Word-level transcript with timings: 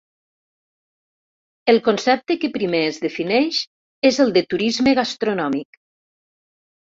El 1.73 1.79
concepte 1.87 2.37
que 2.45 2.49
primer 2.55 2.79
es 2.85 2.97
defineix 3.03 3.61
és 4.11 4.19
el 4.25 4.33
de 4.39 4.45
turisme 4.55 4.95
gastronòmic. 5.03 5.81